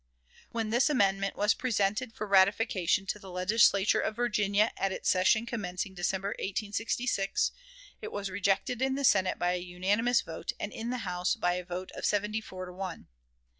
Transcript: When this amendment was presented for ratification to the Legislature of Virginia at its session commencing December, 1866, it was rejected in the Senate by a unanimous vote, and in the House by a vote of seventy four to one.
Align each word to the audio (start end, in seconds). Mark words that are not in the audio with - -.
When 0.49 0.71
this 0.71 0.89
amendment 0.89 1.35
was 1.35 1.53
presented 1.53 2.11
for 2.15 2.25
ratification 2.25 3.05
to 3.05 3.19
the 3.19 3.29
Legislature 3.29 3.99
of 3.99 4.15
Virginia 4.15 4.71
at 4.75 4.91
its 4.91 5.07
session 5.11 5.45
commencing 5.45 5.93
December, 5.93 6.29
1866, 6.39 7.51
it 8.01 8.11
was 8.11 8.31
rejected 8.31 8.81
in 8.81 8.95
the 8.95 9.03
Senate 9.05 9.37
by 9.37 9.51
a 9.53 9.57
unanimous 9.59 10.21
vote, 10.21 10.53
and 10.59 10.73
in 10.73 10.89
the 10.89 11.05
House 11.05 11.35
by 11.35 11.53
a 11.53 11.63
vote 11.63 11.91
of 11.91 12.05
seventy 12.07 12.41
four 12.41 12.65
to 12.65 12.73
one. 12.73 13.09